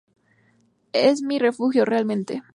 [0.93, 2.41] Es mi refugio, realmente.